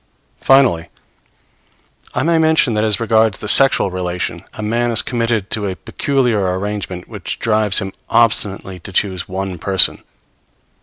[0.39, 0.89] Finally,
[2.15, 5.75] I may mention that as regards the sexual relation, a man is committed to a
[5.75, 10.01] peculiar arrangement which drives him obstinately to choose one person.